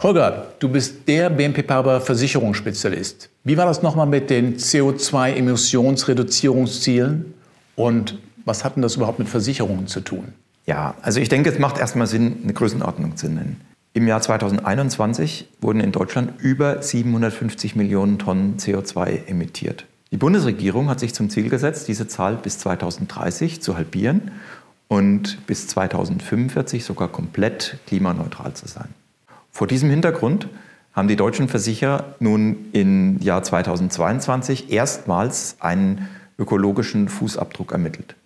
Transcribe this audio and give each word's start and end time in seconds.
Holger, 0.00 0.46
du 0.58 0.68
bist 0.68 1.08
der 1.08 1.28
BNP 1.28 1.64
Paribas 1.64 2.04
Versicherungsspezialist. 2.04 3.30
Wie 3.44 3.56
war 3.56 3.66
das 3.66 3.82
nochmal 3.82 4.06
mit 4.06 4.30
den 4.30 4.56
CO2-Emissionsreduzierungszielen 4.56 7.34
und 7.74 8.18
was 8.44 8.64
hat 8.64 8.76
denn 8.76 8.82
das 8.82 8.96
überhaupt 8.96 9.18
mit 9.18 9.28
Versicherungen 9.28 9.86
zu 9.86 10.00
tun? 10.00 10.32
Ja, 10.66 10.94
also 11.02 11.20
ich 11.20 11.28
denke, 11.28 11.50
es 11.50 11.58
macht 11.58 11.78
erstmal 11.78 12.06
Sinn, 12.06 12.36
eine 12.42 12.52
Größenordnung 12.52 13.16
zu 13.16 13.28
nennen. 13.28 13.60
Im 13.92 14.06
Jahr 14.06 14.20
2021 14.20 15.48
wurden 15.60 15.80
in 15.80 15.92
Deutschland 15.92 16.40
über 16.40 16.80
750 16.80 17.74
Millionen 17.74 18.18
Tonnen 18.18 18.56
CO2 18.58 19.26
emittiert. 19.26 19.86
Die 20.10 20.16
Bundesregierung 20.16 20.88
hat 20.88 21.00
sich 21.00 21.12
zum 21.12 21.28
Ziel 21.28 21.50
gesetzt, 21.50 21.88
diese 21.88 22.08
Zahl 22.08 22.36
bis 22.36 22.58
2030 22.60 23.60
zu 23.60 23.76
halbieren 23.76 24.30
und 24.88 25.46
bis 25.46 25.68
2045 25.68 26.84
sogar 26.84 27.08
komplett 27.08 27.78
klimaneutral 27.86 28.54
zu 28.54 28.66
sein. 28.66 28.88
Vor 29.50 29.66
diesem 29.66 29.90
Hintergrund 29.90 30.48
haben 30.92 31.08
die 31.08 31.16
deutschen 31.16 31.48
Versicherer 31.48 32.16
nun 32.18 32.66
im 32.72 33.20
Jahr 33.20 33.42
2022 33.42 34.72
erstmals 34.72 35.56
einen 35.60 36.08
ökologischen 36.38 37.08
Fußabdruck 37.08 37.72
ermittelt. 37.72 38.16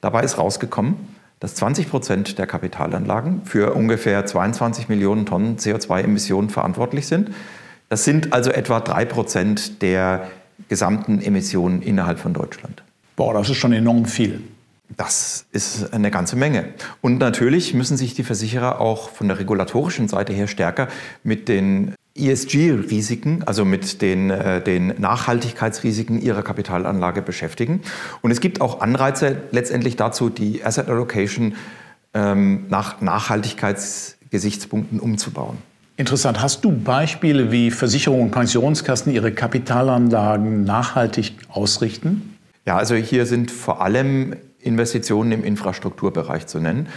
Dabei 0.00 0.22
ist 0.22 0.38
rausgekommen, 0.38 0.96
dass 1.38 1.54
20 1.54 1.88
Prozent 1.88 2.38
der 2.38 2.46
Kapitalanlagen 2.46 3.42
für 3.44 3.74
ungefähr 3.74 4.26
22 4.26 4.88
Millionen 4.88 5.24
Tonnen 5.24 5.56
CO2-Emissionen 5.56 6.50
verantwortlich 6.50 7.06
sind. 7.06 7.30
Das 7.88 8.04
sind 8.04 8.32
also 8.32 8.50
etwa 8.50 8.80
drei 8.80 9.04
Prozent 9.04 9.82
der 9.82 10.28
gesamten 10.68 11.20
Emissionen 11.20 11.80
innerhalb 11.82 12.18
von 12.18 12.34
Deutschland. 12.34 12.82
Boah, 13.16 13.34
das 13.34 13.48
ist 13.48 13.56
schon 13.56 13.72
enorm 13.72 14.04
viel. 14.04 14.42
Das 14.96 15.46
ist 15.52 15.92
eine 15.92 16.10
ganze 16.10 16.36
Menge. 16.36 16.74
Und 17.00 17.18
natürlich 17.18 17.74
müssen 17.74 17.96
sich 17.96 18.14
die 18.14 18.24
Versicherer 18.24 18.80
auch 18.80 19.10
von 19.10 19.28
der 19.28 19.38
regulatorischen 19.38 20.08
Seite 20.08 20.32
her 20.32 20.48
stärker 20.48 20.88
mit 21.22 21.48
den 21.48 21.94
ESG-Risiken, 22.16 23.44
also 23.44 23.64
mit 23.64 24.02
den, 24.02 24.30
äh, 24.30 24.60
den 24.62 24.94
Nachhaltigkeitsrisiken 24.98 26.20
ihrer 26.20 26.42
Kapitalanlage 26.42 27.22
beschäftigen. 27.22 27.80
Und 28.20 28.30
es 28.30 28.40
gibt 28.40 28.60
auch 28.60 28.80
Anreize 28.80 29.38
letztendlich 29.52 29.96
dazu, 29.96 30.28
die 30.28 30.64
Asset 30.64 30.88
Allocation 30.88 31.54
ähm, 32.12 32.66
nach 32.68 33.00
Nachhaltigkeitsgesichtspunkten 33.00 34.98
umzubauen. 34.98 35.58
Interessant. 35.96 36.40
Hast 36.40 36.64
du 36.64 36.72
Beispiele, 36.72 37.52
wie 37.52 37.70
Versicherungen 37.70 38.24
und 38.24 38.30
Pensionskassen 38.30 39.12
ihre 39.12 39.32
Kapitalanlagen 39.32 40.64
nachhaltig 40.64 41.34
ausrichten? 41.48 42.38
Ja, 42.66 42.76
also 42.76 42.94
hier 42.94 43.26
sind 43.26 43.50
vor 43.50 43.82
allem 43.82 44.34
Investitionen 44.62 45.32
im 45.32 45.44
Infrastrukturbereich 45.44 46.46
zu 46.46 46.58
nennen. 46.58 46.88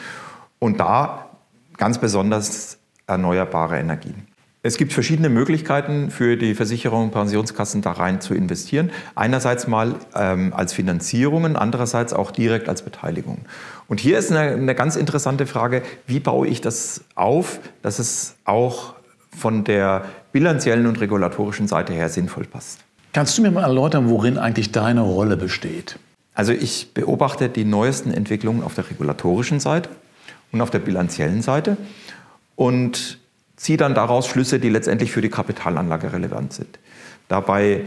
Und 0.60 0.80
da 0.80 1.30
ganz 1.78 1.98
besonders 1.98 2.78
erneuerbare 3.08 3.78
Energien. 3.80 4.28
Es 4.66 4.78
gibt 4.78 4.94
verschiedene 4.94 5.28
Möglichkeiten 5.28 6.10
für 6.10 6.38
die 6.38 6.56
Versicherung 6.56 7.04
und 7.06 7.12
Pensionskassen 7.12 7.82
da 7.82 7.92
rein 7.92 8.22
zu 8.22 8.34
investieren. 8.34 8.92
Einerseits 9.14 9.68
mal 9.68 9.96
ähm, 10.16 10.54
als 10.56 10.72
Finanzierungen, 10.72 11.58
andererseits 11.58 12.14
auch 12.14 12.32
direkt 12.32 12.70
als 12.70 12.82
Beteiligung. 12.82 13.40
Und 13.90 14.00
hier 14.00 14.18
ist 14.18 14.32
eine, 14.32 14.54
eine 14.54 14.74
ganz 14.74 14.96
interessante 14.96 15.48
Frage, 15.48 15.82
wie 16.08 16.22
baue 16.22 16.48
ich 16.48 16.62
das 16.62 17.04
auf, 17.16 17.60
dass 17.82 18.00
es 18.00 18.36
auch 18.46 18.94
von 19.38 19.66
der 19.66 20.06
bilanziellen 20.32 20.88
und 20.88 21.02
regulatorischen 21.02 21.68
Seite 21.68 21.92
her 21.92 22.08
sinnvoll 22.08 22.46
passt. 22.46 22.80
Kannst 23.12 23.38
du 23.38 23.42
mir 23.42 23.52
mal 23.52 23.64
erläutern, 23.64 24.10
worin 24.10 24.38
eigentlich 24.38 24.72
deine 24.72 25.02
Rolle 25.02 25.36
besteht? 25.36 26.00
Also 26.34 26.52
ich 26.52 26.94
beobachte 26.94 27.50
die 27.50 27.66
neuesten 27.66 28.12
Entwicklungen 28.12 28.64
auf 28.64 28.76
der 28.76 28.90
regulatorischen 28.90 29.60
Seite 29.60 29.90
und 30.52 30.62
auf 30.62 30.72
der 30.72 30.80
bilanziellen 30.80 31.42
Seite 31.42 31.78
und 32.56 33.20
ziehe 33.56 33.78
dann 33.78 33.94
daraus 33.94 34.28
Schlüsse, 34.28 34.60
die 34.60 34.70
letztendlich 34.70 35.12
für 35.12 35.22
die 35.22 35.30
Kapitalanlage 35.30 36.12
relevant 36.12 36.54
sind. 36.54 36.80
Dabei 37.28 37.82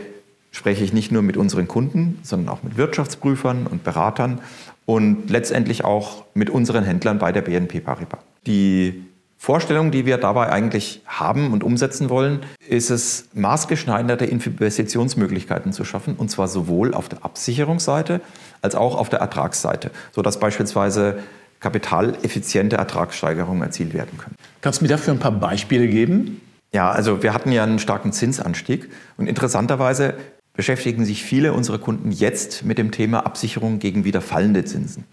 spreche 0.53 0.85
ich 0.85 0.93
nicht 0.93 1.13
nur 1.13 1.23
mit 1.23 1.37
unseren 1.37 1.69
Kunden, 1.69 2.19
sondern 2.23 2.49
auch 2.49 2.63
mit 2.63 2.77
Wirtschaftsprüfern 2.77 3.67
und 3.67 3.85
Beratern 3.85 4.41
und 4.87 5.29
letztendlich 5.29 5.85
auch 5.85 6.25
mit 6.35 6.49
unseren 6.49 6.85
Händlern 6.85 7.19
bei 7.19 7.33
der 7.33 7.43
BNP 7.43 7.81
Paribas. 7.81 8.21
Die 8.47 9.05
Vorstellung, 9.39 9.91
die 9.91 10.07
wir 10.07 10.19
dabei 10.19 10.51
eigentlich 10.51 11.03
haben 11.07 11.53
und 11.53 11.63
umsetzen 11.63 12.11
wollen, 12.11 12.41
ist 12.69 12.91
es, 12.91 13.29
maßgeschneiderte 13.35 14.25
Investitionsmöglichkeiten 14.25 15.73
zu 15.73 15.85
schaffen, 15.85 16.15
und 16.17 16.31
zwar 16.31 16.49
sowohl 16.49 16.95
auf 16.95 17.09
der 17.09 17.25
Absicherungsseite 17.25 18.21
als 18.63 18.75
auch 18.75 18.97
auf 18.97 19.09
der 19.09 19.21
Ertragsseite, 19.21 19.91
sodass 20.13 20.41
beispielsweise 20.41 21.19
kapitaleffiziente 21.61 22.77
Ertragssteigerungen 22.77 23.63
erzielt 23.63 23.95
werden 23.95 24.19
können. 24.19 24.37
Kannst 24.61 24.81
du 24.81 24.85
mir 24.85 24.89
dafür 24.89 25.13
ein 25.13 25.21
paar 25.21 25.33
Beispiele 25.33 25.87
geben? 25.87 26.41
Ja, 26.73 26.91
also 26.91 27.23
wir 27.23 27.33
hatten 27.33 27.53
ja 27.53 27.63
einen 27.63 27.79
starken 27.79 28.13
Zinsanstieg 28.13 28.91
und 29.17 29.27
interessanterweise 29.27 30.15
beschäftigen 30.55 31.05
sich 31.05 31.23
viele 31.23 31.53
unserer 31.53 31.79
Kunden 31.79 32.11
jetzt 32.11 32.65
mit 32.65 32.79
dem 32.79 32.91
Thema 32.91 33.21
Absicherung 33.27 33.79
gegen 33.79 34.05
wieder 34.05 34.21
fallende 34.21 34.65
Zinsen. 34.65 35.05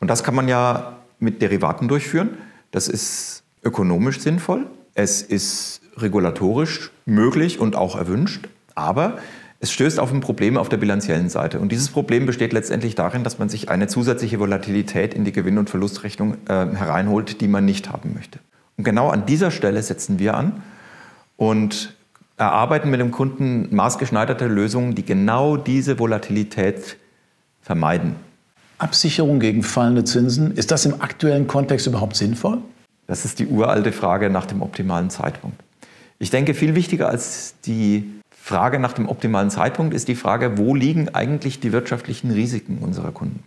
Und 0.00 0.08
das 0.08 0.24
kann 0.24 0.34
man 0.34 0.48
ja 0.48 0.98
mit 1.18 1.40
Derivaten 1.40 1.88
durchführen. 1.88 2.30
Das 2.70 2.88
ist 2.88 3.44
ökonomisch 3.62 4.20
sinnvoll, 4.20 4.66
es 4.94 5.22
ist 5.22 5.80
regulatorisch 5.96 6.90
möglich 7.06 7.58
und 7.58 7.76
auch 7.76 7.96
erwünscht, 7.96 8.48
aber 8.74 9.18
es 9.60 9.72
stößt 9.72 9.98
auf 9.98 10.12
ein 10.12 10.20
Problem 10.20 10.56
auf 10.56 10.68
der 10.68 10.76
bilanziellen 10.76 11.28
Seite. 11.28 11.58
Und 11.58 11.72
dieses 11.72 11.88
Problem 11.88 12.26
besteht 12.26 12.52
letztendlich 12.52 12.94
darin, 12.94 13.24
dass 13.24 13.38
man 13.38 13.48
sich 13.48 13.68
eine 13.68 13.88
zusätzliche 13.88 14.38
Volatilität 14.38 15.14
in 15.14 15.24
die 15.24 15.32
Gewinn- 15.32 15.58
und 15.58 15.68
Verlustrechnung 15.68 16.36
äh, 16.48 16.66
hereinholt, 16.74 17.40
die 17.40 17.48
man 17.48 17.64
nicht 17.64 17.90
haben 17.90 18.14
möchte. 18.14 18.38
Und 18.76 18.84
genau 18.84 19.08
an 19.08 19.26
dieser 19.26 19.50
Stelle 19.50 19.82
setzen 19.82 20.20
wir 20.20 20.36
an 20.36 20.62
und 21.36 21.96
erarbeiten 22.36 22.90
mit 22.90 23.00
dem 23.00 23.10
Kunden 23.10 23.74
maßgeschneiderte 23.74 24.46
Lösungen, 24.46 24.94
die 24.94 25.04
genau 25.04 25.56
diese 25.56 25.98
Volatilität 25.98 26.96
vermeiden. 27.60 28.14
Absicherung 28.78 29.40
gegen 29.40 29.64
fallende 29.64 30.04
Zinsen, 30.04 30.52
ist 30.52 30.70
das 30.70 30.86
im 30.86 31.00
aktuellen 31.00 31.48
Kontext 31.48 31.88
überhaupt 31.88 32.14
sinnvoll? 32.14 32.58
Das 33.08 33.24
ist 33.24 33.40
die 33.40 33.48
uralte 33.48 33.90
Frage 33.90 34.30
nach 34.30 34.46
dem 34.46 34.62
optimalen 34.62 35.10
Zeitpunkt. 35.10 35.60
Ich 36.20 36.30
denke, 36.30 36.54
viel 36.54 36.74
wichtiger 36.76 37.08
als 37.08 37.54
die 37.64 38.08
Frage 38.30 38.78
nach 38.78 38.92
dem 38.92 39.08
optimalen 39.08 39.50
Zeitpunkt 39.50 39.94
ist 39.94 40.08
die 40.08 40.14
Frage, 40.14 40.58
wo 40.58 40.74
liegen 40.74 41.08
eigentlich 41.08 41.58
die 41.58 41.72
wirtschaftlichen 41.72 42.30
Risiken 42.30 42.78
unserer 42.78 43.10
Kunden? 43.10 43.42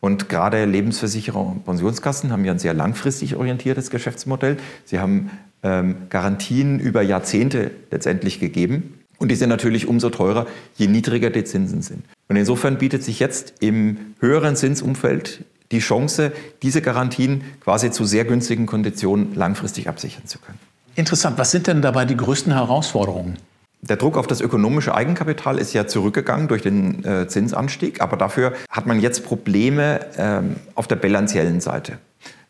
Und 0.00 0.30
gerade 0.30 0.64
Lebensversicherer 0.64 1.40
und 1.40 1.64
Pensionskassen 1.64 2.32
haben 2.32 2.44
ja 2.44 2.52
ein 2.52 2.58
sehr 2.58 2.72
langfristig 2.72 3.36
orientiertes 3.36 3.90
Geschäftsmodell. 3.90 4.56
Sie 4.86 4.98
haben 4.98 5.30
ähm, 5.62 5.96
Garantien 6.08 6.80
über 6.80 7.02
Jahrzehnte 7.02 7.70
letztendlich 7.90 8.40
gegeben. 8.40 8.94
Und 9.18 9.30
die 9.30 9.34
sind 9.34 9.50
natürlich 9.50 9.86
umso 9.86 10.08
teurer, 10.08 10.46
je 10.76 10.86
niedriger 10.86 11.28
die 11.28 11.44
Zinsen 11.44 11.82
sind. 11.82 12.04
Und 12.28 12.36
insofern 12.36 12.78
bietet 12.78 13.02
sich 13.04 13.20
jetzt 13.20 13.54
im 13.60 14.14
höheren 14.20 14.56
Zinsumfeld 14.56 15.44
die 15.72 15.78
Chance, 15.78 16.32
diese 16.62 16.82
Garantien 16.82 17.42
quasi 17.60 17.90
zu 17.90 18.04
sehr 18.04 18.24
günstigen 18.24 18.66
Konditionen 18.66 19.34
langfristig 19.34 19.88
absichern 19.88 20.26
zu 20.26 20.38
können. 20.38 20.58
Interessant. 20.96 21.38
Was 21.38 21.50
sind 21.50 21.66
denn 21.66 21.82
dabei 21.82 22.04
die 22.04 22.16
größten 22.16 22.52
Herausforderungen? 22.52 23.36
Der 23.82 23.96
Druck 23.96 24.18
auf 24.18 24.26
das 24.26 24.40
ökonomische 24.40 24.94
Eigenkapital 24.94 25.58
ist 25.58 25.72
ja 25.72 25.86
zurückgegangen 25.86 26.48
durch 26.48 26.60
den 26.60 27.02
äh, 27.04 27.28
Zinsanstieg, 27.28 28.02
aber 28.02 28.16
dafür 28.18 28.52
hat 28.68 28.86
man 28.86 29.00
jetzt 29.00 29.24
Probleme 29.24 30.00
ähm, 30.18 30.56
auf 30.74 30.86
der 30.86 30.96
bilanziellen 30.96 31.60
Seite. 31.60 31.98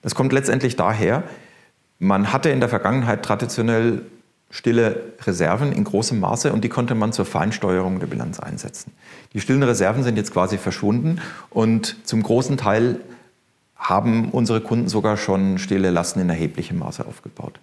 Das 0.03 0.14
kommt 0.16 0.32
letztendlich 0.32 0.75
daher, 0.75 1.22
man 2.00 2.32
hatte 2.32 2.50
in 2.50 2.59
der 2.59 2.69
Vergangenheit 2.69 3.22
traditionell 3.22 4.03
stille 4.50 5.12
Reserven 5.22 5.72
in 5.72 5.84
großem 5.84 6.18
Maße 6.18 6.52
und 6.52 6.64
die 6.64 6.68
konnte 6.68 6.94
man 6.94 7.12
zur 7.12 7.24
Feinsteuerung 7.24 8.00
der 8.00 8.08
Bilanz 8.08 8.40
einsetzen. 8.40 8.92
Die 9.32 9.40
stillen 9.40 9.62
Reserven 9.62 10.02
sind 10.02 10.16
jetzt 10.16 10.32
quasi 10.32 10.58
verschwunden 10.58 11.20
und 11.50 11.96
zum 12.04 12.22
großen 12.22 12.56
Teil 12.56 13.00
haben 13.76 14.30
unsere 14.30 14.60
Kunden 14.60 14.88
sogar 14.88 15.16
schon 15.16 15.58
stille 15.58 15.91
Lasten 15.91 16.20
in 16.20 16.28
erheblichem 16.28 16.78
Maße 16.78 17.06
aufgebaut. 17.06 17.60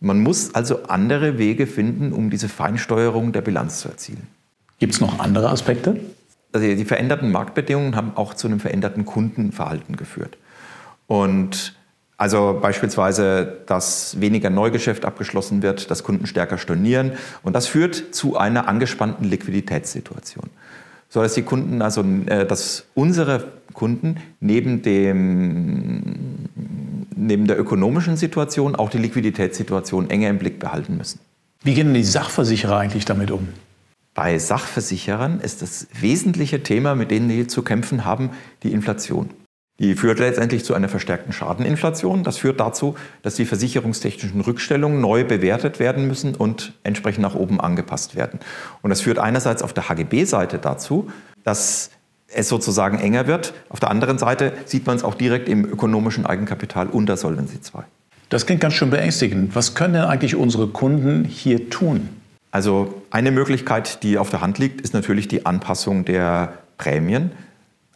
Man 0.00 0.20
muss 0.20 0.54
also 0.54 0.84
andere 0.84 1.38
Wege 1.38 1.66
finden, 1.66 2.12
um 2.12 2.30
diese 2.30 2.48
Feinsteuerung 2.48 3.32
der 3.32 3.42
Bilanz 3.42 3.80
zu 3.80 3.88
erzielen. 3.88 4.26
Gibt 4.78 4.94
es 4.94 5.00
noch 5.00 5.20
andere 5.20 5.50
Aspekte? 5.50 6.00
Also 6.52 6.66
die 6.66 6.84
veränderten 6.84 7.32
Marktbedingungen 7.32 7.96
haben 7.96 8.12
auch 8.16 8.34
zu 8.34 8.46
einem 8.46 8.60
veränderten 8.60 9.04
Kundenverhalten 9.04 9.96
geführt. 9.96 10.36
Und 11.06 11.74
also 12.16 12.58
beispielsweise, 12.60 13.60
dass 13.66 14.20
weniger 14.20 14.50
Neugeschäft 14.50 15.04
abgeschlossen 15.04 15.62
wird, 15.62 15.90
dass 15.90 16.04
Kunden 16.04 16.26
stärker 16.26 16.58
stornieren 16.58 17.12
und 17.42 17.54
das 17.54 17.66
führt 17.66 18.14
zu 18.14 18.36
einer 18.36 18.68
angespannten 18.68 19.24
Liquiditätssituation. 19.24 20.50
So 21.08 21.22
dass 21.22 21.34
die 21.34 21.42
Kunden, 21.42 21.82
also 21.82 22.04
äh, 22.26 22.46
dass 22.46 22.84
unsere 22.94 23.52
Kunden 23.72 24.16
neben, 24.40 24.82
dem, 24.82 26.48
neben 27.14 27.46
der 27.46 27.58
ökonomischen 27.58 28.16
Situation 28.16 28.74
auch 28.74 28.90
die 28.90 28.98
Liquiditätssituation 28.98 30.10
enger 30.10 30.30
im 30.30 30.38
Blick 30.38 30.58
behalten 30.58 30.96
müssen. 30.96 31.20
Wie 31.62 31.74
gehen 31.74 31.88
denn 31.88 31.94
die 31.94 32.04
Sachversicherer 32.04 32.78
eigentlich 32.78 33.04
damit 33.04 33.30
um? 33.30 33.48
Bei 34.14 34.38
Sachversicherern 34.38 35.40
ist 35.40 35.62
das 35.62 35.88
wesentliche 36.00 36.62
Thema, 36.62 36.94
mit 36.94 37.10
denen 37.10 37.28
die 37.28 37.48
zu 37.48 37.62
kämpfen 37.62 38.04
haben, 38.04 38.30
die 38.62 38.72
Inflation. 38.72 39.30
Die 39.80 39.94
führt 39.94 40.20
letztendlich 40.20 40.64
zu 40.64 40.74
einer 40.74 40.88
verstärkten 40.88 41.32
Schadeninflation. 41.32 42.22
Das 42.22 42.38
führt 42.38 42.60
dazu, 42.60 42.94
dass 43.22 43.34
die 43.34 43.44
versicherungstechnischen 43.44 44.40
Rückstellungen 44.40 45.00
neu 45.00 45.24
bewertet 45.24 45.80
werden 45.80 46.06
müssen 46.06 46.36
und 46.36 46.74
entsprechend 46.84 47.22
nach 47.22 47.34
oben 47.34 47.60
angepasst 47.60 48.14
werden. 48.14 48.38
Und 48.82 48.90
das 48.90 49.00
führt 49.00 49.18
einerseits 49.18 49.62
auf 49.62 49.72
der 49.72 49.88
HGB-Seite 49.88 50.58
dazu, 50.58 51.10
dass 51.42 51.90
es 52.28 52.48
sozusagen 52.48 52.98
enger 52.98 53.26
wird. 53.26 53.52
Auf 53.68 53.80
der 53.80 53.90
anderen 53.90 54.18
Seite 54.18 54.52
sieht 54.64 54.86
man 54.86 54.96
es 54.96 55.02
auch 55.02 55.14
direkt 55.14 55.48
im 55.48 55.64
ökonomischen 55.64 56.24
Eigenkapital 56.24 56.86
unter 56.86 57.16
Solvency 57.16 57.56
II. 57.56 57.82
Das 58.28 58.46
klingt 58.46 58.60
ganz 58.60 58.74
schön 58.74 58.90
beängstigend. 58.90 59.54
Was 59.54 59.74
können 59.74 59.94
denn 59.94 60.04
eigentlich 60.04 60.36
unsere 60.36 60.68
Kunden 60.68 61.24
hier 61.24 61.68
tun? 61.68 62.08
Also 62.50 63.02
eine 63.10 63.32
Möglichkeit, 63.32 64.04
die 64.04 64.18
auf 64.18 64.30
der 64.30 64.40
Hand 64.40 64.58
liegt, 64.58 64.80
ist 64.80 64.94
natürlich 64.94 65.26
die 65.26 65.46
Anpassung 65.46 66.04
der 66.04 66.54
Prämien. 66.78 67.32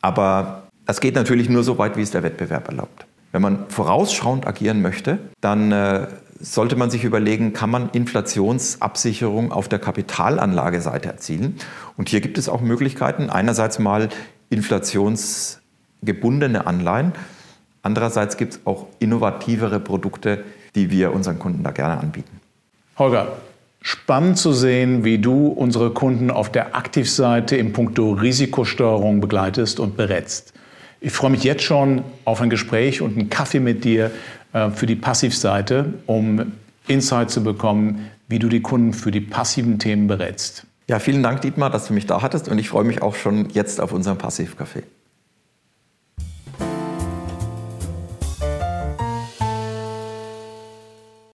Aber 0.00 0.68
das 0.88 1.00
geht 1.00 1.14
natürlich 1.14 1.49
nur 1.50 1.62
so 1.64 1.76
weit, 1.76 1.99
wie 1.99 2.02
es 2.02 2.12
der 2.12 2.23
Wettbewerb 2.23 2.69
erlaubt. 2.69 3.05
Wenn 3.31 3.43
man 3.43 3.67
vorausschauend 3.69 4.46
agieren 4.46 4.81
möchte, 4.81 5.19
dann 5.43 5.70
äh, 5.70 6.06
sollte 6.40 6.76
man 6.76 6.90
sich 6.90 7.05
überlegen, 7.05 7.52
kann 7.52 7.69
man 7.69 7.90
Inflationsabsicherung 7.90 9.52
auf 9.52 9.69
der 9.69 9.81
Kapitalanlageseite 9.81 11.11
erzielen? 11.11 11.56
Und 11.99 12.08
hier 12.08 12.23
gibt 12.23 12.38
es 12.38 12.49
auch 12.49 12.62
Möglichkeiten. 12.62 13.29
Einerseits 13.29 13.79
mal 13.79 14.08
inflationsgebundene 14.49 16.67
Anleihen. 16.67 17.12
Andererseits 17.82 18.38
gibt 18.38 18.55
es 18.55 18.61
auch 18.64 18.87
innovativere 18.99 19.81
Produkte, 19.81 20.43
die 20.75 20.91
wir 20.91 21.12
unseren 21.12 21.38
Kunden 21.38 21.64
da 21.64 21.70
gerne 21.70 22.00
anbieten. 22.00 22.41
Holger, 22.96 23.32
spannend 23.82 24.38
zu 24.38 24.55
sehen, 24.55 25.05
wie 25.05 25.19
du 25.19 25.49
unsere 25.49 25.91
Kunden 25.91 26.31
auf 26.31 26.50
der 26.50 26.75
Aktivseite 26.75 27.58
im 27.58 27.75
Punkto 27.75 28.12
Risikosteuerung 28.12 29.20
begleitest 29.20 29.81
und 29.81 29.94
berätst. 29.94 30.55
Ich 31.00 31.12
freue 31.12 31.30
mich 31.30 31.44
jetzt 31.44 31.62
schon 31.62 32.02
auf 32.24 32.40
ein 32.40 32.50
Gespräch 32.50 33.00
und 33.00 33.16
einen 33.16 33.30
Kaffee 33.30 33.60
mit 33.60 33.84
dir 33.84 34.10
äh, 34.52 34.70
für 34.70 34.86
die 34.86 34.96
Passivseite, 34.96 35.94
um 36.06 36.52
Insight 36.88 37.30
zu 37.30 37.42
bekommen, 37.42 38.10
wie 38.28 38.38
du 38.38 38.48
die 38.48 38.60
Kunden 38.60 38.92
für 38.92 39.10
die 39.10 39.20
passiven 39.20 39.78
Themen 39.78 40.06
berätst. 40.06 40.64
Ja, 40.88 40.98
vielen 40.98 41.22
Dank, 41.22 41.42
Dietmar, 41.42 41.70
dass 41.70 41.86
du 41.86 41.94
mich 41.94 42.06
da 42.06 42.22
hattest 42.22 42.48
und 42.48 42.58
ich 42.58 42.68
freue 42.68 42.84
mich 42.84 43.02
auch 43.02 43.14
schon 43.14 43.50
jetzt 43.50 43.80
auf 43.80 43.92
unseren 43.92 44.18
Passivcafé. 44.18 44.82